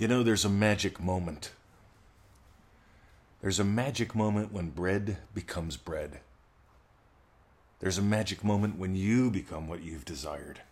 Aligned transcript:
You 0.00 0.08
know, 0.08 0.22
there's 0.22 0.46
a 0.46 0.48
magic 0.48 0.98
moment. 0.98 1.50
There's 3.42 3.60
a 3.60 3.64
magic 3.64 4.14
moment 4.14 4.50
when 4.50 4.70
bread 4.70 5.18
becomes 5.34 5.76
bread. 5.76 6.20
There's 7.80 7.98
a 7.98 8.02
magic 8.02 8.42
moment 8.42 8.78
when 8.78 8.94
you 8.94 9.30
become 9.30 9.68
what 9.68 9.82
you've 9.82 10.06
desired. 10.06 10.62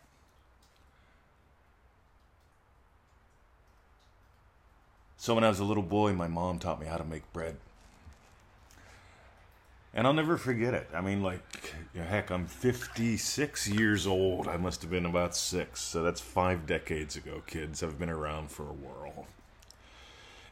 So, 5.18 5.34
when 5.34 5.44
I 5.44 5.50
was 5.50 5.60
a 5.60 5.64
little 5.64 5.82
boy, 5.82 6.14
my 6.14 6.26
mom 6.26 6.58
taught 6.58 6.80
me 6.80 6.86
how 6.86 6.96
to 6.96 7.04
make 7.04 7.30
bread. 7.34 7.56
And 9.94 10.06
I'll 10.06 10.12
never 10.12 10.36
forget 10.36 10.74
it. 10.74 10.88
I 10.94 11.00
mean, 11.00 11.22
like, 11.22 11.40
heck, 11.94 12.30
I'm 12.30 12.46
56 12.46 13.68
years 13.68 14.06
old. 14.06 14.46
I 14.46 14.56
must 14.56 14.82
have 14.82 14.90
been 14.90 15.06
about 15.06 15.34
six. 15.34 15.80
So 15.80 16.02
that's 16.02 16.20
five 16.20 16.66
decades 16.66 17.16
ago, 17.16 17.42
kids. 17.46 17.82
I've 17.82 17.98
been 17.98 18.10
around 18.10 18.50
for 18.50 18.64
a 18.64 18.72
whirl. 18.72 19.26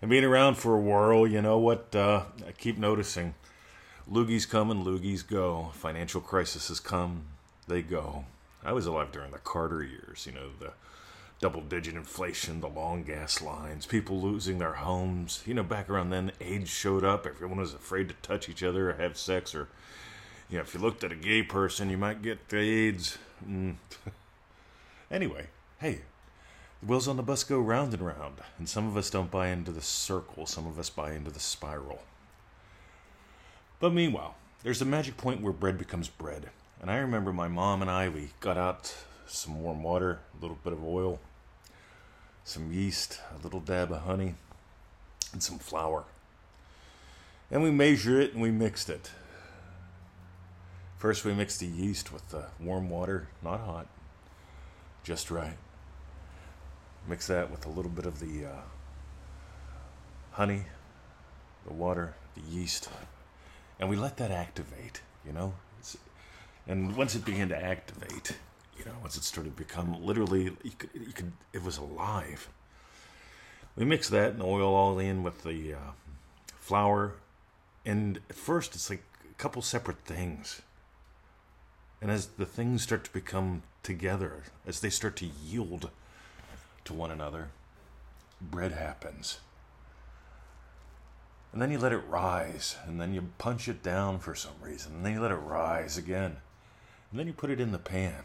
And 0.01 0.11
being 0.11 0.25
around 0.25 0.57
for 0.57 0.75
a 0.75 0.81
whirl, 0.81 1.27
you 1.27 1.43
know 1.43 1.59
what? 1.59 1.95
Uh, 1.95 2.25
I 2.47 2.53
keep 2.53 2.79
noticing 2.79 3.35
loogies 4.11 4.49
come 4.49 4.71
and 4.71 4.87
loogies 4.87 5.27
go. 5.27 5.71
Financial 5.75 6.21
crises 6.21 6.81
come, 6.81 7.25
they 7.69 7.83
go. 7.83 8.25
I 8.65 8.73
was 8.73 8.87
alive 8.87 9.13
during 9.13 9.31
the 9.31 9.39
Carter 9.39 9.83
years, 9.83 10.27
you 10.27 10.33
know, 10.33 10.49
the 10.59 10.73
double 11.41 11.61
digit 11.61 11.95
inflation, 11.95 12.61
the 12.61 12.69
long 12.69 13.03
gas 13.03 13.43
lines, 13.43 13.87
people 13.87 14.21
losing 14.21 14.59
their 14.59 14.75
homes. 14.75 15.43
You 15.47 15.55
know, 15.55 15.63
back 15.63 15.91
around 15.91 16.11
then, 16.11 16.33
AIDS 16.41 16.71
showed 16.71 17.05
up. 17.05 17.27
Everyone 17.27 17.59
was 17.59 17.75
afraid 17.75 18.09
to 18.09 18.15
touch 18.23 18.49
each 18.49 18.63
other 18.63 18.91
or 18.91 18.95
have 18.95 19.19
sex, 19.19 19.55
or, 19.55 19.69
you 20.49 20.57
know, 20.57 20.63
if 20.63 20.75
you 20.75 20.81
looked 20.81 21.05
at 21.05 21.13
a 21.13 21.17
gay 21.17 21.43
person, 21.43 21.91
you 21.91 21.99
might 21.99 22.23
get 22.23 22.39
AIDS. 22.53 23.19
Mm. 23.47 23.77
anyway, 25.11 25.49
hey, 25.81 26.01
the 26.81 26.87
wheels 26.87 27.09
on 27.09 27.17
the 27.17 27.23
bus 27.23 27.45
go 27.45 27.59
round 27.59 27.93
and 27.93 28.05
round, 28.05 28.37
and 28.59 28.69
some 28.69 28.87
of 28.87 28.97
us 28.97 29.11
don't 29.11 29.31
buy 29.31 29.49
into 29.49 29.73
the 29.73 29.83
circle, 29.83 30.47
some 30.47 30.67
of 30.67 30.79
us 30.79 30.89
buy 30.89 31.13
into 31.13 31.31
the 31.31 31.41
spiral. 31.41 32.01
But 33.79 33.93
meanwhile, 33.93 34.37
there's 34.63 34.81
a 34.81 34.87
magic 34.87 35.19
point 35.19 35.43
where 35.43 35.53
bread 35.53 35.77
becomes 35.77 36.09
bread. 36.09 36.51
And 36.81 36.91
I 36.91 36.97
remember 36.97 37.33
my 37.33 37.49
mom 37.49 37.83
and 37.83 37.91
I, 37.91 38.09
we 38.09 38.31
got 38.41 38.57
out 38.57 38.95
some 39.27 39.63
warm 39.63 39.83
water, 39.83 40.21
a 40.37 40.41
little 40.41 40.59
bit 40.63 40.73
of 40.73 40.85
oil, 40.85 41.19
some 42.47 42.73
yeast, 42.73 43.19
a 43.37 43.43
little 43.43 43.59
dab 43.59 43.91
of 43.91 44.03
honey, 44.03 44.37
and 45.33 45.43
some 45.43 45.59
flour. 45.59 46.05
And 47.51 47.61
we 47.61 47.73
measure 47.73 48.21
it 48.21 48.33
and 48.35 48.41
we 48.41 48.53
mixed 48.53 48.89
it. 48.89 49.11
First, 50.97 51.25
we 51.25 51.35
mixed 51.35 51.59
the 51.59 51.67
yeast 51.67 52.13
with 52.13 52.31
the 52.31 52.47
warm 52.61 52.89
water, 52.89 53.27
not 53.43 53.61
hot, 53.61 53.89
just 55.03 55.29
right. 55.29 55.57
Mix 57.09 57.27
that 57.27 57.51
with 57.51 57.67
a 57.67 57.69
little 57.69 57.91
bit 57.91 58.07
of 58.07 58.21
the 58.21 58.47
uh, 58.47 58.61
honey, 60.31 60.63
the 61.67 61.73
water, 61.73 62.15
the 62.37 62.43
yeast, 62.43 62.89
and 63.81 63.91
we 63.91 63.97
let 63.97 64.19
that 64.19 64.31
activate, 64.31 65.03
you 65.27 65.33
know? 65.33 65.55
And 66.69 66.97
once 66.97 67.17
it 67.17 67.25
began 67.25 67.49
to 67.49 67.61
activate, 67.61 68.37
know, 68.87 68.99
once 69.01 69.17
it 69.17 69.25
started 69.25 69.57
to 69.57 69.63
become 69.63 70.05
literally, 70.05 70.45
you 70.63 70.73
could, 70.79 70.91
you 70.95 71.13
could, 71.13 71.33
it 71.53 71.63
was 71.63 71.79
alive. 71.79 72.49
We 73.77 73.85
mix 73.85 74.09
that 74.09 74.33
and 74.33 74.43
oil 74.43 74.75
all 74.75 74.99
in 74.99 75.23
with 75.23 75.43
the 75.43 75.75
uh, 75.75 75.93
flour, 76.59 77.15
and 77.85 78.19
at 78.31 78.37
first 78.37 78.75
it's 78.75 78.89
like 78.89 79.03
a 79.31 79.35
couple 79.35 79.63
separate 79.63 80.05
things. 80.05 80.63
And 82.01 82.11
as 82.11 82.27
the 82.27 82.47
things 82.47 82.83
start 82.83 83.05
to 83.05 83.13
become 83.13 83.63
together, 83.83 84.45
as 84.67 84.81
they 84.81 84.91
start 84.91 85.17
to 85.17 85.27
yield 85.27 85.91
to 86.85 86.95
one 86.95 87.11
another, 87.11 87.49
bread 88.41 88.73
happens. 88.73 89.41
And 91.53 91.63
then 91.63 91.71
you 91.71 91.79
let 91.79 91.93
it 91.93 92.03
rise, 92.09 92.77
and 92.87 93.01
then 93.01 93.15
you 93.15 93.31
punch 93.39 93.69
it 93.69 93.83
down 93.83 94.19
for 94.19 94.35
some 94.35 94.61
reason, 94.61 94.97
and 94.97 95.07
then 95.07 95.15
you 95.15 95.21
let 95.21 95.31
it 95.31 95.37
rise 95.37 95.97
again. 95.97 96.37
And 97.11 97.21
then 97.21 97.27
you 97.27 97.33
put 97.33 97.51
it 97.51 97.61
in 97.61 97.73
the 97.73 97.79
pan 97.79 98.25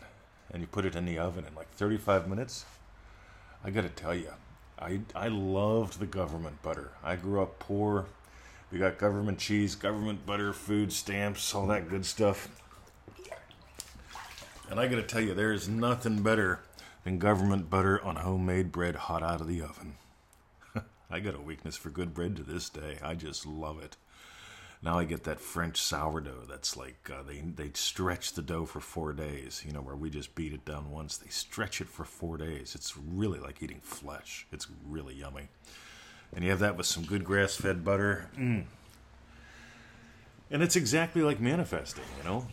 and 0.51 0.61
you 0.61 0.67
put 0.67 0.85
it 0.85 0.95
in 0.95 1.05
the 1.05 1.17
oven 1.17 1.45
in 1.45 1.55
like 1.55 1.71
35 1.75 2.27
minutes. 2.27 2.65
I 3.63 3.69
got 3.69 3.81
to 3.81 3.89
tell 3.89 4.13
you, 4.13 4.31
I 4.79 5.01
I 5.15 5.27
loved 5.27 5.99
the 5.99 6.05
government 6.05 6.61
butter. 6.61 6.91
I 7.03 7.15
grew 7.15 7.41
up 7.41 7.59
poor. 7.59 8.05
We 8.71 8.79
got 8.79 8.97
government 8.97 9.37
cheese, 9.37 9.75
government 9.75 10.25
butter, 10.25 10.53
food 10.53 10.93
stamps, 10.93 11.53
all 11.53 11.67
that 11.67 11.89
good 11.89 12.05
stuff. 12.05 12.49
And 14.69 14.79
I 14.79 14.87
got 14.87 14.95
to 14.95 15.03
tell 15.03 15.21
you, 15.21 15.33
there 15.33 15.51
is 15.51 15.67
nothing 15.67 16.23
better 16.23 16.61
than 17.03 17.19
government 17.19 17.69
butter 17.69 18.01
on 18.01 18.15
homemade 18.15 18.71
bread 18.71 18.95
hot 18.95 19.21
out 19.21 19.41
of 19.41 19.47
the 19.47 19.61
oven. 19.61 19.95
I 21.11 21.19
got 21.19 21.35
a 21.35 21.41
weakness 21.41 21.75
for 21.75 21.89
good 21.89 22.13
bread 22.13 22.37
to 22.37 22.43
this 22.43 22.69
day. 22.69 22.97
I 23.03 23.15
just 23.15 23.45
love 23.45 23.83
it. 23.83 23.97
Now 24.83 24.97
I 24.97 25.03
get 25.03 25.25
that 25.25 25.39
French 25.39 25.79
sourdough 25.79 26.45
that's 26.49 26.75
like 26.75 27.07
uh, 27.13 27.21
they 27.21 27.41
they 27.41 27.69
stretch 27.75 28.33
the 28.33 28.41
dough 28.41 28.65
for 28.65 28.79
four 28.79 29.13
days. 29.13 29.63
You 29.63 29.73
know 29.73 29.81
where 29.81 29.95
we 29.95 30.09
just 30.09 30.33
beat 30.33 30.53
it 30.53 30.65
down 30.65 30.89
once. 30.89 31.17
They 31.17 31.29
stretch 31.29 31.81
it 31.81 31.87
for 31.87 32.03
four 32.03 32.37
days. 32.37 32.73
It's 32.73 32.97
really 32.97 33.39
like 33.39 33.61
eating 33.61 33.81
flesh. 33.83 34.47
It's 34.51 34.67
really 34.87 35.13
yummy. 35.13 35.49
And 36.33 36.43
you 36.43 36.49
have 36.49 36.59
that 36.59 36.77
with 36.77 36.87
some 36.87 37.03
good 37.03 37.23
grass-fed 37.23 37.85
butter. 37.85 38.29
Mm. 38.35 38.63
And 40.49 40.63
it's 40.63 40.75
exactly 40.75 41.21
like 41.21 41.39
manifesting. 41.39 42.05
You 42.17 42.23
know, 42.23 42.47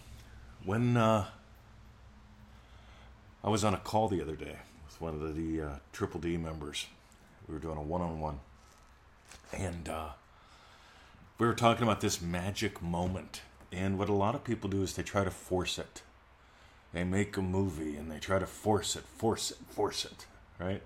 when 0.64 0.98
uh, 0.98 1.26
I 3.42 3.48
was 3.48 3.64
on 3.64 3.72
a 3.72 3.78
call 3.78 4.08
the 4.08 4.20
other 4.20 4.36
day 4.36 4.56
with 4.86 5.00
one 5.00 5.14
of 5.14 5.34
the, 5.34 5.62
uh, 5.62 5.76
Triple 5.92 6.20
D 6.20 6.36
members, 6.36 6.88
we 7.46 7.54
were 7.54 7.60
doing 7.60 7.78
a 7.78 7.82
one-on-one, 7.82 8.40
and. 9.52 9.88
We 11.38 11.46
were 11.46 11.54
talking 11.54 11.84
about 11.84 12.00
this 12.00 12.20
magic 12.20 12.82
moment. 12.82 13.42
And 13.70 13.96
what 13.96 14.08
a 14.08 14.14
lot 14.14 14.34
of 14.34 14.42
people 14.42 14.68
do 14.68 14.82
is 14.82 14.94
they 14.94 15.04
try 15.04 15.22
to 15.22 15.30
force 15.30 15.78
it. 15.78 16.02
They 16.92 17.04
make 17.04 17.36
a 17.36 17.42
movie 17.42 17.96
and 17.96 18.10
they 18.10 18.18
try 18.18 18.40
to 18.40 18.46
force 18.46 18.96
it, 18.96 19.04
force 19.04 19.52
it, 19.52 19.58
force 19.70 20.04
it, 20.04 20.26
right? 20.58 20.82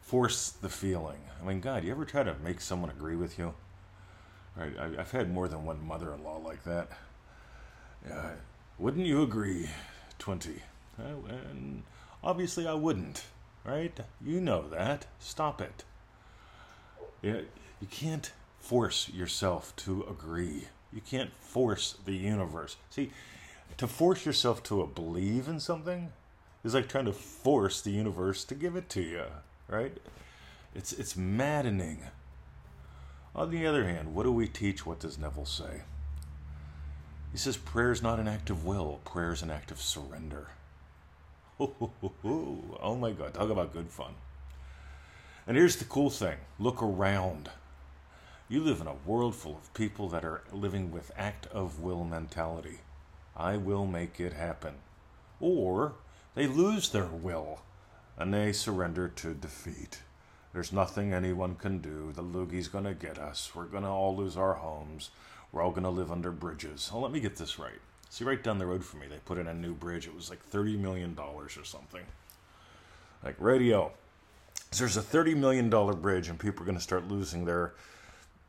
Force 0.00 0.50
the 0.50 0.68
feeling. 0.68 1.18
I 1.42 1.46
mean, 1.46 1.60
God, 1.60 1.82
you 1.82 1.90
ever 1.90 2.04
try 2.04 2.22
to 2.22 2.36
make 2.44 2.60
someone 2.60 2.90
agree 2.90 3.16
with 3.16 3.36
you? 3.36 3.54
Right? 4.56 4.78
I, 4.78 4.88
have 4.96 5.10
had 5.10 5.32
more 5.32 5.48
than 5.48 5.64
one 5.64 5.84
mother 5.84 6.14
in 6.14 6.22
law 6.22 6.36
like 6.36 6.62
that. 6.64 6.90
Uh, 8.08 8.30
wouldn't 8.78 9.06
you 9.06 9.22
agree, 9.22 9.70
20? 10.18 10.62
Uh, 10.98 11.02
and 11.50 11.82
obviously, 12.22 12.66
I 12.68 12.74
wouldn't, 12.74 13.24
right? 13.64 13.98
You 14.24 14.40
know 14.40 14.68
that. 14.68 15.06
Stop 15.18 15.60
it. 15.60 15.82
Yeah, 17.22 17.40
you 17.80 17.88
can't 17.90 18.30
force 18.64 19.10
yourself 19.10 19.76
to 19.76 20.04
agree. 20.08 20.68
You 20.90 21.02
can't 21.02 21.30
force 21.38 21.96
the 22.06 22.14
universe. 22.14 22.76
See, 22.88 23.10
to 23.76 23.86
force 23.86 24.24
yourself 24.24 24.62
to 24.64 24.86
believe 24.94 25.48
in 25.48 25.60
something 25.60 26.12
is 26.64 26.74
like 26.74 26.88
trying 26.88 27.04
to 27.04 27.12
force 27.12 27.82
the 27.82 27.90
universe 27.90 28.42
to 28.44 28.54
give 28.54 28.74
it 28.74 28.88
to 28.90 29.02
you, 29.02 29.24
right? 29.68 29.98
It's 30.74 30.92
it's 30.92 31.14
maddening. 31.14 31.98
On 33.34 33.50
the 33.50 33.66
other 33.66 33.84
hand, 33.84 34.14
what 34.14 34.22
do 34.22 34.32
we 34.32 34.46
teach? 34.46 34.86
What 34.86 35.00
does 35.00 35.18
Neville 35.18 35.44
say? 35.44 35.82
He 37.32 37.38
says 37.38 37.56
prayer 37.56 37.90
is 37.92 38.02
not 38.02 38.18
an 38.20 38.28
act 38.28 38.48
of 38.48 38.64
will, 38.64 39.00
prayer 39.04 39.32
is 39.32 39.42
an 39.42 39.50
act 39.50 39.70
of 39.70 39.80
surrender. 39.80 40.48
Oh 42.26 42.96
my 42.96 43.12
God, 43.12 43.34
talk 43.34 43.50
about 43.50 43.72
good 43.72 43.88
fun. 43.88 44.14
And 45.46 45.56
here's 45.56 45.76
the 45.76 45.84
cool 45.84 46.10
thing 46.10 46.36
look 46.58 46.82
around. 46.82 47.50
You 48.46 48.62
live 48.62 48.82
in 48.82 48.86
a 48.86 48.96
world 49.06 49.34
full 49.34 49.56
of 49.56 49.72
people 49.72 50.10
that 50.10 50.22
are 50.22 50.42
living 50.52 50.92
with 50.92 51.10
act 51.16 51.46
of 51.46 51.80
will 51.80 52.04
mentality. 52.04 52.80
I 53.34 53.56
will 53.56 53.86
make 53.86 54.20
it 54.20 54.34
happen. 54.34 54.74
Or 55.40 55.94
they 56.34 56.46
lose 56.46 56.90
their 56.90 57.06
will 57.06 57.62
and 58.18 58.34
they 58.34 58.52
surrender 58.52 59.08
to 59.08 59.32
defeat. 59.32 60.02
There's 60.52 60.74
nothing 60.74 61.12
anyone 61.12 61.54
can 61.54 61.78
do. 61.78 62.12
The 62.12 62.22
loogie's 62.22 62.68
going 62.68 62.84
to 62.84 62.94
get 62.94 63.18
us. 63.18 63.50
We're 63.54 63.64
going 63.64 63.82
to 63.82 63.88
all 63.88 64.14
lose 64.14 64.36
our 64.36 64.54
homes. 64.54 65.10
We're 65.50 65.62
all 65.62 65.70
going 65.70 65.84
to 65.84 65.90
live 65.90 66.12
under 66.12 66.30
bridges. 66.30 66.90
Oh, 66.92 67.00
let 67.00 67.12
me 67.12 67.20
get 67.20 67.36
this 67.36 67.58
right. 67.58 67.80
See, 68.10 68.24
right 68.24 68.42
down 68.42 68.58
the 68.58 68.66
road 68.66 68.84
from 68.84 69.00
me, 69.00 69.06
they 69.08 69.18
put 69.24 69.38
in 69.38 69.46
a 69.46 69.54
new 69.54 69.72
bridge. 69.72 70.06
It 70.06 70.14
was 70.14 70.28
like 70.28 70.48
$30 70.50 70.78
million 70.78 71.18
or 71.18 71.48
something. 71.48 72.04
Like, 73.24 73.36
radio. 73.38 73.90
There's 74.76 74.96
a 74.96 75.02
$30 75.02 75.34
million 75.36 75.70
bridge, 75.70 76.28
and 76.28 76.38
people 76.38 76.62
are 76.62 76.66
going 76.66 76.78
to 76.78 76.82
start 76.82 77.08
losing 77.08 77.46
their 77.46 77.72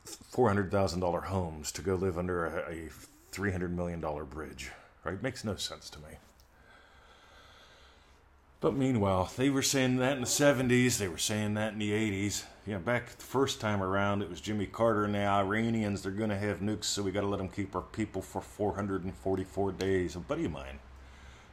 $400,000 0.05 1.23
homes 1.25 1.71
to 1.73 1.81
go 1.81 1.95
live 1.95 2.17
under 2.17 2.45
a, 2.45 2.71
a 2.71 2.89
$300 3.31 3.71
million 3.71 4.01
bridge, 4.29 4.71
right? 5.03 5.21
Makes 5.21 5.43
no 5.43 5.55
sense 5.55 5.89
to 5.91 5.99
me. 5.99 6.17
But 8.61 8.75
meanwhile, 8.75 9.31
they 9.35 9.49
were 9.49 9.61
saying 9.61 9.97
that 9.97 10.13
in 10.13 10.21
the 10.21 10.27
70s, 10.27 10.97
they 10.97 11.07
were 11.07 11.17
saying 11.17 11.53
that 11.55 11.73
in 11.73 11.79
the 11.79 11.91
80s. 11.91 12.45
You 12.65 12.73
know, 12.73 12.79
back 12.79 13.09
the 13.09 13.23
first 13.23 13.61
time 13.61 13.83
around, 13.83 14.21
it 14.21 14.29
was 14.29 14.41
Jimmy 14.41 14.65
Carter 14.65 15.05
and 15.05 15.13
the 15.13 15.23
Iranians. 15.23 16.01
They're 16.01 16.11
going 16.11 16.31
to 16.31 16.37
have 16.37 16.61
nukes, 16.61 16.85
so 16.85 17.03
we 17.03 17.11
got 17.11 17.21
to 17.21 17.27
let 17.27 17.37
them 17.37 17.49
keep 17.49 17.75
our 17.75 17.81
people 17.81 18.21
for 18.21 18.41
444 18.41 19.71
days. 19.73 20.15
A 20.15 20.19
buddy 20.19 20.45
of 20.45 20.51
mine 20.51 20.79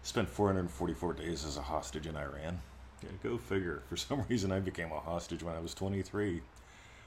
spent 0.02 0.28
444 0.28 1.12
days 1.14 1.44
as 1.44 1.56
a 1.56 1.62
hostage 1.62 2.06
in 2.06 2.16
Iran. 2.16 2.60
Yeah, 3.02 3.10
go 3.22 3.36
figure. 3.36 3.82
For 3.88 3.96
some 3.96 4.24
reason, 4.28 4.52
I 4.52 4.60
became 4.60 4.90
a 4.92 5.00
hostage 5.00 5.42
when 5.42 5.54
I 5.54 5.60
was 5.60 5.74
23. 5.74 6.40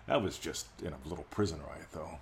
That 0.07 0.21
was 0.21 0.37
just 0.37 0.67
in 0.81 0.93
a 0.93 1.07
little 1.07 1.25
prison 1.29 1.59
riot, 1.67 1.87
though. 1.91 2.19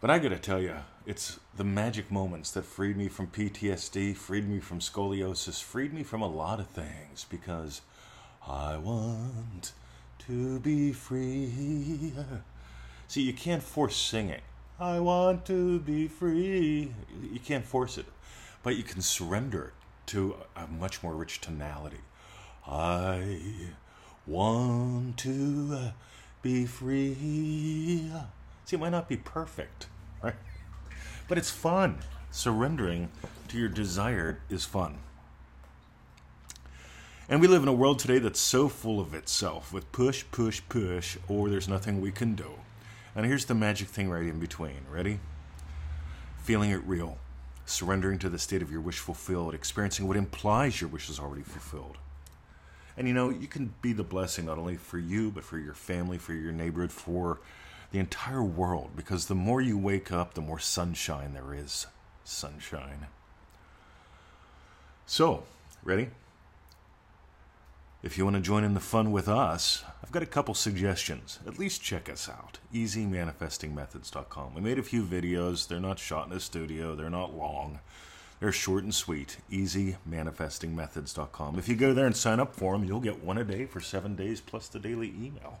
But 0.00 0.10
I 0.10 0.18
gotta 0.18 0.38
tell 0.38 0.60
you, 0.60 0.76
it's 1.06 1.40
the 1.56 1.64
magic 1.64 2.10
moments 2.10 2.50
that 2.52 2.64
freed 2.64 2.96
me 2.96 3.08
from 3.08 3.28
PTSD, 3.28 4.14
freed 4.16 4.48
me 4.48 4.60
from 4.60 4.78
scoliosis, 4.78 5.62
freed 5.62 5.92
me 5.92 6.02
from 6.02 6.22
a 6.22 6.28
lot 6.28 6.60
of 6.60 6.68
things 6.68 7.26
because 7.28 7.80
I 8.46 8.76
want 8.76 9.72
to 10.26 10.60
be 10.60 10.92
free. 10.92 12.12
See, 13.08 13.22
you 13.22 13.32
can't 13.32 13.62
force 13.62 13.96
singing. 13.96 14.42
I 14.78 15.00
want 15.00 15.46
to 15.46 15.80
be 15.80 16.08
free. 16.08 16.92
You 17.32 17.40
can't 17.40 17.64
force 17.64 17.96
it, 17.96 18.06
but 18.62 18.76
you 18.76 18.82
can 18.82 19.00
surrender 19.00 19.72
to 20.06 20.36
a 20.54 20.66
much 20.66 21.02
more 21.02 21.14
rich 21.14 21.40
tonality. 21.40 22.00
I 22.66 23.40
want 24.26 25.18
to 25.18 25.70
uh, 25.72 25.90
be 26.42 26.66
free. 26.66 28.10
See, 28.64 28.76
it 28.76 28.80
might 28.80 28.90
not 28.90 29.08
be 29.08 29.16
perfect, 29.16 29.86
right? 30.22 30.34
But 31.28 31.38
it's 31.38 31.50
fun. 31.50 31.98
Surrendering 32.30 33.10
to 33.48 33.58
your 33.58 33.68
desire 33.68 34.40
is 34.50 34.64
fun. 34.64 34.98
And 37.28 37.40
we 37.40 37.48
live 37.48 37.62
in 37.62 37.68
a 37.68 37.72
world 37.72 37.98
today 37.98 38.18
that's 38.18 38.38
so 38.40 38.68
full 38.68 39.00
of 39.00 39.14
itself 39.14 39.72
with 39.72 39.90
push, 39.90 40.24
push, 40.30 40.62
push, 40.68 41.16
or 41.28 41.48
there's 41.48 41.68
nothing 41.68 42.00
we 42.00 42.12
can 42.12 42.34
do. 42.34 42.50
And 43.16 43.26
here's 43.26 43.46
the 43.46 43.54
magic 43.54 43.88
thing 43.88 44.10
right 44.10 44.22
in 44.22 44.38
between. 44.38 44.82
Ready? 44.90 45.18
Feeling 46.42 46.70
it 46.70 46.82
real, 46.84 47.18
surrendering 47.64 48.18
to 48.20 48.28
the 48.28 48.38
state 48.38 48.62
of 48.62 48.70
your 48.70 48.80
wish 48.80 48.98
fulfilled, 48.98 49.54
experiencing 49.54 50.06
what 50.06 50.16
implies 50.16 50.80
your 50.80 50.88
wish 50.88 51.08
is 51.08 51.18
already 51.18 51.42
fulfilled. 51.42 51.98
And 52.96 53.06
you 53.06 53.14
know, 53.14 53.30
you 53.30 53.46
can 53.46 53.74
be 53.82 53.92
the 53.92 54.02
blessing 54.02 54.46
not 54.46 54.58
only 54.58 54.76
for 54.76 54.98
you, 54.98 55.30
but 55.30 55.44
for 55.44 55.58
your 55.58 55.74
family, 55.74 56.18
for 56.18 56.32
your 56.32 56.52
neighborhood, 56.52 56.92
for 56.92 57.40
the 57.92 57.98
entire 57.98 58.42
world, 58.42 58.90
because 58.96 59.26
the 59.26 59.34
more 59.34 59.60
you 59.60 59.78
wake 59.78 60.10
up, 60.10 60.34
the 60.34 60.40
more 60.40 60.58
sunshine 60.58 61.34
there 61.34 61.54
is. 61.54 61.86
Sunshine. 62.24 63.06
So, 65.04 65.44
ready? 65.84 66.08
If 68.02 68.16
you 68.16 68.24
want 68.24 68.36
to 68.36 68.42
join 68.42 68.64
in 68.64 68.74
the 68.74 68.80
fun 68.80 69.12
with 69.12 69.28
us, 69.28 69.84
I've 70.02 70.12
got 70.12 70.22
a 70.22 70.26
couple 70.26 70.54
suggestions. 70.54 71.38
At 71.46 71.58
least 71.58 71.82
check 71.82 72.08
us 72.08 72.28
out. 72.28 72.58
EasyManifestingMethods.com. 72.72 74.54
We 74.54 74.60
made 74.60 74.78
a 74.78 74.82
few 74.82 75.02
videos. 75.02 75.66
They're 75.66 75.80
not 75.80 75.98
shot 75.98 76.28
in 76.28 76.32
a 76.32 76.40
studio, 76.40 76.94
they're 76.94 77.10
not 77.10 77.36
long. 77.36 77.80
They're 78.40 78.52
short 78.52 78.84
and 78.84 78.94
sweet. 78.94 79.38
EasyManifestingMethods.com. 79.50 81.58
If 81.58 81.68
you 81.68 81.74
go 81.74 81.92
there 81.94 82.06
and 82.06 82.16
sign 82.16 82.38
up 82.38 82.54
for 82.54 82.72
them, 82.72 82.84
you'll 82.84 83.00
get 83.00 83.24
one 83.24 83.38
a 83.38 83.44
day 83.44 83.66
for 83.66 83.80
seven 83.80 84.14
days 84.14 84.40
plus 84.40 84.68
the 84.68 84.78
daily 84.78 85.08
email. 85.08 85.58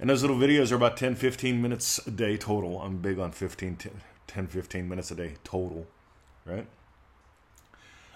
And 0.00 0.10
those 0.10 0.22
little 0.22 0.36
videos 0.36 0.72
are 0.72 0.76
about 0.76 0.96
10 0.96 1.14
15 1.14 1.62
minutes 1.62 2.04
a 2.06 2.10
day 2.10 2.36
total. 2.36 2.82
I'm 2.82 2.98
big 2.98 3.20
on 3.20 3.30
15, 3.30 3.78
10 4.26 4.46
15 4.48 4.88
minutes 4.88 5.12
a 5.12 5.14
day 5.14 5.34
total, 5.44 5.86
right? 6.44 6.66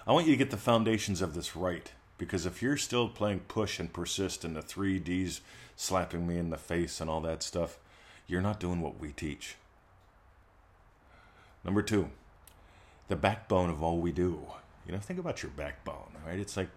I 0.05 0.11
want 0.11 0.25
you 0.25 0.33
to 0.33 0.37
get 0.37 0.51
the 0.51 0.57
foundations 0.57 1.21
of 1.21 1.33
this 1.33 1.55
right. 1.55 1.93
Because 2.17 2.45
if 2.45 2.61
you're 2.61 2.77
still 2.77 3.07
playing 3.07 3.41
push 3.41 3.79
and 3.79 3.93
persist 3.93 4.43
and 4.43 4.55
the 4.55 4.61
3Ds 4.61 5.41
slapping 5.75 6.27
me 6.27 6.37
in 6.37 6.49
the 6.49 6.57
face 6.57 6.99
and 6.99 7.09
all 7.09 7.21
that 7.21 7.43
stuff, 7.43 7.77
you're 8.25 8.41
not 8.41 8.59
doing 8.59 8.81
what 8.81 8.99
we 8.99 9.11
teach. 9.11 9.55
Number 11.63 11.81
two, 11.81 12.09
the 13.07 13.15
backbone 13.15 13.69
of 13.69 13.83
all 13.83 13.99
we 13.99 14.11
do. 14.11 14.41
You 14.85 14.93
know, 14.93 14.99
think 14.99 15.19
about 15.19 15.43
your 15.43 15.51
backbone, 15.51 16.15
right? 16.25 16.39
It's 16.39 16.55
like 16.55 16.69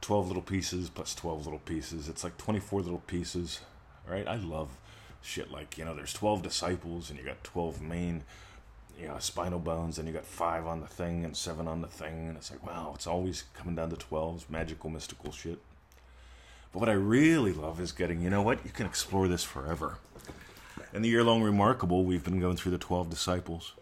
12 0.00 0.28
little 0.28 0.42
pieces 0.42 0.90
plus 0.90 1.14
12 1.14 1.44
little 1.44 1.60
pieces. 1.60 2.08
It's 2.08 2.24
like 2.24 2.36
24 2.36 2.82
little 2.82 3.02
pieces, 3.06 3.60
right? 4.08 4.26
I 4.26 4.36
love 4.36 4.76
shit 5.22 5.50
like, 5.50 5.78
you 5.78 5.84
know, 5.84 5.94
there's 5.94 6.12
12 6.12 6.42
disciples 6.42 7.08
and 7.08 7.18
you 7.18 7.24
got 7.24 7.42
12 7.44 7.80
main 7.80 8.24
you 8.98 9.08
know, 9.08 9.18
spinal 9.18 9.58
bones, 9.58 9.98
and 9.98 10.06
you 10.06 10.14
got 10.14 10.24
five 10.24 10.66
on 10.66 10.80
the 10.80 10.86
thing 10.86 11.24
and 11.24 11.36
seven 11.36 11.66
on 11.66 11.80
the 11.80 11.88
thing, 11.88 12.28
and 12.28 12.36
it's 12.36 12.50
like, 12.50 12.64
wow, 12.64 12.92
it's 12.94 13.06
always 13.06 13.44
coming 13.54 13.74
down 13.74 13.90
to 13.90 13.96
12s, 13.96 14.48
magical, 14.48 14.90
mystical 14.90 15.32
shit. 15.32 15.58
But 16.72 16.80
what 16.80 16.88
I 16.88 16.92
really 16.92 17.52
love 17.52 17.80
is 17.80 17.92
getting, 17.92 18.22
you 18.22 18.30
know 18.30 18.42
what, 18.42 18.64
you 18.64 18.70
can 18.70 18.86
explore 18.86 19.28
this 19.28 19.44
forever. 19.44 19.98
In 20.92 21.02
the 21.02 21.08
year 21.08 21.24
long 21.24 21.42
remarkable, 21.42 22.04
we've 22.04 22.24
been 22.24 22.40
going 22.40 22.56
through 22.56 22.72
the 22.72 22.78
12 22.78 23.10
disciples. 23.10 23.74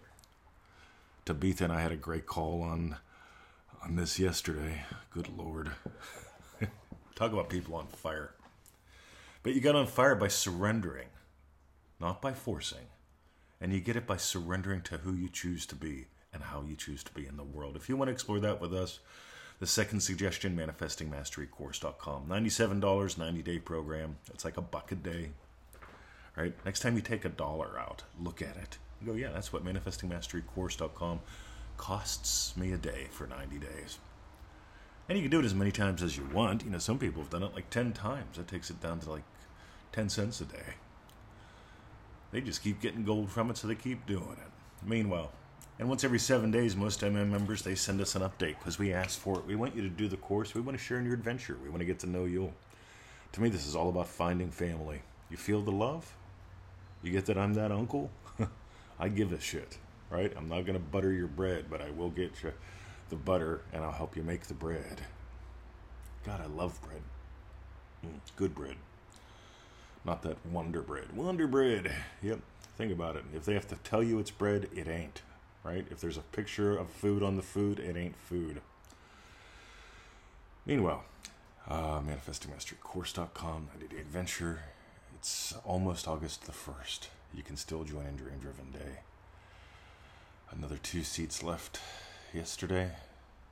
Tabitha 1.31 1.62
and 1.62 1.73
I 1.73 1.81
had 1.81 1.93
a 1.93 1.97
great 1.97 2.27
call 2.27 2.61
on 2.61 2.97
on 3.85 3.94
this 3.94 4.19
yesterday. 4.19 4.82
Good 5.12 5.29
lord. 5.38 5.71
Talk 7.15 7.32
about 7.32 7.49
people 7.49 7.77
on 7.77 7.87
fire. 7.87 8.35
But 9.44 9.55
you 9.55 9.61
got 9.61 9.77
on 9.77 9.87
fire 9.87 10.17
by 10.17 10.27
surrendering, 10.27 11.06
not 12.00 12.21
by 12.21 12.32
forcing. 12.32 12.88
And 13.61 13.73
you 13.73 13.79
get 13.79 13.94
it 13.94 14.09
by 14.09 14.17
surrendering 14.17 14.82
to 14.82 14.97
who 14.97 15.15
you 15.15 15.29
choose 15.29 15.67
to 15.67 15.77
be 15.77 16.06
and 16.35 16.43
how 16.43 16.65
you 16.67 16.75
choose 16.75 17.05
to 17.05 17.12
be 17.12 17.29
in 17.29 17.37
the 17.37 17.44
world. 17.44 17.77
If 17.77 17.88
you 17.88 17.97
want 17.97 18.09
to 18.09 18.12
explore 18.12 18.41
that 18.41 18.61
with 18.61 18.75
us, 18.75 18.99
the 19.61 19.69
second 19.69 20.00
suggestion, 20.00 20.56
manifestingmasterycourse.com. 20.56 22.27
$97, 22.27 23.19
90 23.19 23.43
day 23.43 23.61
program. 23.61 24.17
It's 24.35 24.44
like 24.44 24.56
a 24.56 24.62
buck 24.62 24.91
a 24.91 24.97
day. 24.97 25.31
Right? 26.37 26.55
Next 26.65 26.81
time 26.81 26.97
you 26.97 27.03
take 27.03 27.25
a 27.25 27.29
dollar 27.29 27.79
out, 27.79 28.03
look 28.21 28.43
at 28.43 28.56
it. 28.56 28.79
You 29.00 29.06
go, 29.06 29.14
yeah, 29.14 29.31
that's 29.32 29.52
what 29.52 29.64
manifestingmasterycourse.com 29.64 31.20
costs 31.76 32.56
me 32.56 32.73
a 32.73 32.76
day 32.76 33.08
for 33.11 33.26
90 33.26 33.58
days. 33.58 33.99
And 35.08 35.19
you 35.19 35.25
can 35.25 35.31
do 35.31 35.41
it 35.41 35.44
as 35.44 35.55
many 35.55 35.73
times 35.73 36.02
as 36.02 36.17
you 36.17 36.29
want. 36.32 36.64
You 36.64 36.70
know, 36.70 36.79
some 36.79 36.99
people 36.99 37.23
have 37.23 37.31
done 37.31 37.43
it 37.43 37.55
like 37.55 37.70
10 37.70 37.93
times. 37.93 38.37
That 38.37 38.47
takes 38.47 38.70
it 38.70 38.81
down 38.81 39.00
to 39.00 39.11
like 39.11 39.25
10 39.93 40.08
cents 40.08 40.41
a 40.41 40.44
day. 40.44 40.75
They 42.31 42.41
just 42.41 42.62
keep 42.62 42.81
getting 42.81 43.05
gold 43.05 43.31
from 43.31 43.50
it, 43.50 43.56
so 43.56 43.67
they 43.67 43.75
keep 43.75 44.06
doing 44.06 44.37
it. 44.38 44.87
Meanwhile, 44.87 45.32
and 45.81 45.88
once 45.88 46.05
every 46.05 46.19
seven 46.19 46.50
days, 46.50 46.76
most 46.76 47.00
MM 47.00 47.31
members 47.31 47.62
they 47.62 47.75
send 47.75 48.00
us 48.00 48.14
an 48.14 48.23
update 48.23 48.58
because 48.58 48.79
we 48.79 48.93
asked 48.93 49.19
for 49.19 49.38
it. 49.38 49.46
We 49.46 49.56
want 49.56 49.75
you 49.75 49.82
to 49.82 49.88
do 49.88 50.08
the 50.08 50.19
course. 50.19 50.55
We 50.55 50.61
want 50.61 50.76
to 50.76 50.85
share 50.85 50.99
in 50.99 51.06
your 51.06 51.14
adventure. 51.14 51.56
We 51.62 51.70
want 51.70 51.81
to 51.81 51.87
get 51.87 51.99
to 52.00 52.06
know 52.06 52.26
you. 52.26 52.53
To 53.32 53.41
me, 53.41 53.49
this 53.49 53.67
is 53.67 53.75
all 53.75 53.88
about 53.88 54.06
finding 54.06 54.50
family. 54.50 55.00
You 55.31 55.38
feel 55.38 55.62
the 55.62 55.73
love? 55.73 56.14
You 57.03 57.11
get 57.11 57.25
that 57.26 57.38
I'm 57.38 57.55
that 57.55 57.73
uncle? 57.73 58.11
I 59.00 59.08
give 59.08 59.32
a 59.32 59.41
shit, 59.41 59.79
right? 60.11 60.32
I'm 60.37 60.49
not 60.49 60.67
going 60.67 60.75
to 60.75 60.79
butter 60.79 61.11
your 61.11 61.26
bread, 61.26 61.67
but 61.70 61.81
I 61.81 61.91
will 61.91 62.11
get 62.11 62.43
you 62.43 62.52
the 63.08 63.17
butter 63.17 63.62
and 63.73 63.82
I'll 63.82 63.91
help 63.93 64.14
you 64.14 64.23
make 64.23 64.43
the 64.43 64.55
bread. 64.55 65.00
God, 66.25 66.43
I 66.43 66.47
love 66.47 66.79
bread. 66.82 67.00
Mm, 68.05 68.20
good 68.37 68.55
bread. 68.55 68.76
Not 70.05 70.22
that 70.22 70.44
Wonder 70.46 70.82
Bread. 70.82 71.17
Wonder 71.17 71.46
Bread. 71.46 71.91
Yep. 72.22 72.41
Think 72.77 72.93
about 72.93 73.17
it. 73.17 73.25
If 73.34 73.46
they 73.46 73.55
have 73.55 73.69
to 73.69 73.77
tell 73.77 74.03
you 74.03 74.19
it's 74.19 74.31
bread, 74.31 74.69
it 74.75 74.86
ain't. 74.86 75.22
Right? 75.65 75.86
If 75.91 76.01
there's 76.01 76.17
a 76.17 76.22
picture 76.22 76.77
of 76.77 76.89
food 76.89 77.22
on 77.22 77.36
the 77.36 77.43
food, 77.43 77.79
it 77.79 77.96
ain't 77.96 78.17
food. 78.17 78.60
Meanwhile, 80.65 81.05
uh, 81.69 82.01
ManifestingMasteryCourse.com, 82.01 83.69
90 83.79 83.94
Day 83.94 84.01
Adventure. 84.01 84.60
It's 85.17 85.55
almost 85.65 86.08
August 86.08 86.44
the 86.44 86.53
1st. 86.53 87.08
You 87.34 87.43
can 87.43 87.56
still 87.56 87.84
join 87.84 88.06
in 88.06 88.17
Dream 88.17 88.39
Driven 88.41 88.70
Day. 88.72 89.01
Another 90.51 90.79
two 90.82 91.03
seats 91.03 91.43
left 91.43 91.81
yesterday. 92.34 92.91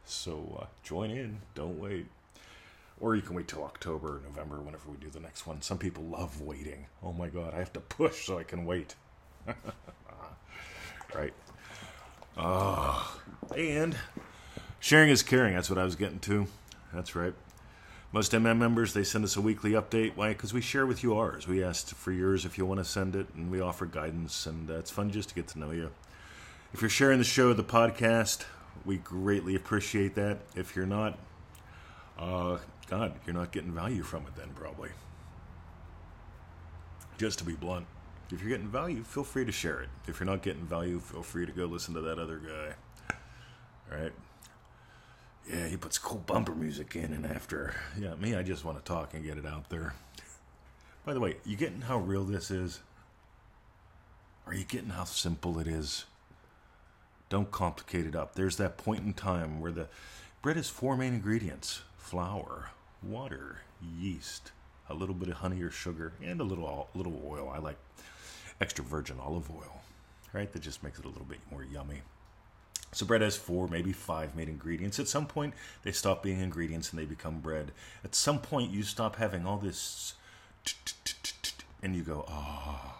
So 0.04 0.58
uh, 0.62 0.66
join 0.82 1.10
in. 1.10 1.38
Don't 1.54 1.78
wait. 1.78 2.06
Or 3.00 3.14
you 3.14 3.22
can 3.22 3.36
wait 3.36 3.46
till 3.46 3.62
October 3.62 4.20
November, 4.24 4.56
whenever 4.56 4.90
we 4.90 4.96
do 4.96 5.08
the 5.10 5.20
next 5.20 5.46
one. 5.46 5.62
Some 5.62 5.78
people 5.78 6.02
love 6.02 6.40
waiting. 6.40 6.86
Oh 7.02 7.12
my 7.12 7.28
god, 7.28 7.54
I 7.54 7.58
have 7.58 7.72
to 7.74 7.80
push 7.80 8.26
so 8.26 8.38
I 8.38 8.42
can 8.42 8.64
wait. 8.64 8.96
right. 11.14 11.32
Oh, 12.36 13.20
and 13.56 13.96
sharing 14.80 15.10
is 15.10 15.22
caring. 15.22 15.54
That's 15.54 15.70
what 15.70 15.78
I 15.78 15.84
was 15.84 15.94
getting 15.94 16.18
to. 16.20 16.48
That's 16.92 17.14
right. 17.14 17.34
Most 18.10 18.32
MM 18.32 18.56
members, 18.56 18.94
they 18.94 19.04
send 19.04 19.24
us 19.24 19.36
a 19.36 19.40
weekly 19.40 19.72
update. 19.72 20.16
Why? 20.16 20.28
Because 20.28 20.54
we 20.54 20.62
share 20.62 20.86
with 20.86 21.02
you 21.02 21.14
ours. 21.18 21.46
We 21.46 21.62
asked 21.62 21.92
for 21.92 22.10
yours 22.10 22.46
if 22.46 22.56
you 22.56 22.64
want 22.64 22.80
to 22.80 22.84
send 22.84 23.14
it, 23.14 23.26
and 23.34 23.50
we 23.50 23.60
offer 23.60 23.84
guidance, 23.84 24.46
and 24.46 24.70
uh, 24.70 24.74
it's 24.74 24.90
fun 24.90 25.10
just 25.10 25.28
to 25.28 25.34
get 25.34 25.46
to 25.48 25.58
know 25.58 25.72
you. 25.72 25.90
If 26.72 26.80
you're 26.80 26.88
sharing 26.88 27.18
the 27.18 27.24
show, 27.24 27.52
the 27.52 27.62
podcast, 27.62 28.44
we 28.86 28.96
greatly 28.96 29.54
appreciate 29.54 30.14
that. 30.14 30.38
If 30.56 30.74
you're 30.74 30.86
not, 30.86 31.18
uh, 32.18 32.58
God, 32.88 33.12
you're 33.26 33.34
not 33.34 33.52
getting 33.52 33.72
value 33.72 34.02
from 34.02 34.22
it 34.22 34.34
then, 34.36 34.48
probably. 34.54 34.88
Just 37.18 37.38
to 37.40 37.44
be 37.44 37.52
blunt, 37.52 37.86
if 38.30 38.40
you're 38.40 38.48
getting 38.48 38.68
value, 38.68 39.02
feel 39.04 39.24
free 39.24 39.44
to 39.44 39.52
share 39.52 39.82
it. 39.82 39.90
If 40.06 40.18
you're 40.18 40.26
not 40.26 40.40
getting 40.40 40.64
value, 40.64 40.98
feel 40.98 41.22
free 41.22 41.44
to 41.44 41.52
go 41.52 41.66
listen 41.66 41.92
to 41.92 42.00
that 42.00 42.18
other 42.18 42.38
guy. 42.38 43.16
All 43.92 44.02
right? 44.02 44.12
Yeah, 45.50 45.66
he 45.66 45.76
puts 45.78 45.96
cool 45.96 46.18
bumper 46.18 46.54
music 46.54 46.94
in, 46.94 47.12
and 47.12 47.24
after, 47.24 47.74
yeah, 47.98 48.14
me, 48.16 48.34
I 48.34 48.42
just 48.42 48.64
want 48.64 48.78
to 48.78 48.84
talk 48.84 49.14
and 49.14 49.24
get 49.24 49.38
it 49.38 49.46
out 49.46 49.70
there. 49.70 49.94
By 51.06 51.14
the 51.14 51.20
way, 51.20 51.36
you 51.46 51.56
getting 51.56 51.80
how 51.80 51.98
real 51.98 52.24
this 52.24 52.50
is? 52.50 52.80
Are 54.46 54.54
you 54.54 54.64
getting 54.64 54.90
how 54.90 55.04
simple 55.04 55.58
it 55.58 55.66
is? 55.66 56.04
Don't 57.30 57.50
complicate 57.50 58.06
it 58.06 58.14
up. 58.14 58.34
There's 58.34 58.56
that 58.56 58.76
point 58.76 59.04
in 59.04 59.14
time 59.14 59.60
where 59.60 59.72
the 59.72 59.88
Bread 60.40 60.56
has 60.56 60.68
four 60.68 60.96
main 60.96 61.14
ingredients 61.14 61.82
flour, 61.96 62.70
water, 63.02 63.58
yeast, 63.82 64.52
a 64.88 64.94
little 64.94 65.14
bit 65.14 65.28
of 65.28 65.36
honey 65.36 65.60
or 65.62 65.70
sugar, 65.70 66.12
and 66.22 66.40
a 66.40 66.44
little, 66.44 66.88
little 66.94 67.20
oil. 67.26 67.52
I 67.54 67.58
like 67.58 67.76
extra 68.60 68.84
virgin 68.84 69.16
olive 69.20 69.50
oil, 69.50 69.82
right? 70.32 70.50
That 70.52 70.62
just 70.62 70.82
makes 70.82 70.98
it 70.98 71.04
a 71.04 71.08
little 71.08 71.24
bit 71.24 71.40
more 71.50 71.64
yummy. 71.64 72.02
So 72.92 73.04
bread 73.04 73.20
has 73.20 73.36
four, 73.36 73.68
maybe 73.68 73.92
five 73.92 74.34
main 74.34 74.48
ingredients. 74.48 74.98
At 74.98 75.08
some 75.08 75.26
point, 75.26 75.54
they 75.82 75.92
stop 75.92 76.22
being 76.22 76.40
ingredients 76.40 76.90
and 76.90 76.98
they 76.98 77.04
become 77.04 77.40
bread. 77.40 77.72
At 78.02 78.14
some 78.14 78.38
point, 78.38 78.72
you 78.72 78.82
stop 78.82 79.16
having 79.16 79.46
all 79.46 79.58
this, 79.58 80.14
and 81.82 81.94
you 81.94 82.02
go, 82.02 82.24
ah. 82.28 82.94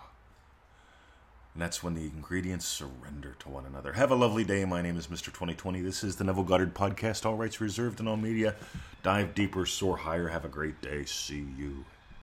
And 1.54 1.62
that's 1.62 1.82
when 1.82 1.94
the 1.94 2.02
ingredients 2.02 2.66
surrender 2.66 3.34
to 3.40 3.48
one 3.48 3.66
another. 3.66 3.94
Have 3.94 4.10
a 4.10 4.14
lovely 4.14 4.44
day. 4.44 4.64
My 4.64 4.82
name 4.82 4.96
is 4.96 5.08
Mr. 5.08 5.26
2020. 5.26 5.80
This 5.80 6.04
is 6.04 6.16
the 6.16 6.24
Neville 6.24 6.44
Goddard 6.44 6.74
Podcast. 6.74 7.26
All 7.26 7.34
rights 7.34 7.60
reserved 7.60 7.98
and 7.98 8.08
all 8.08 8.16
media. 8.16 8.54
Dive 9.02 9.34
deeper, 9.34 9.66
soar 9.66 9.96
higher. 9.96 10.28
Have 10.28 10.44
a 10.44 10.48
great 10.48 10.80
day. 10.80 11.04
See 11.04 11.46
you 11.58 11.84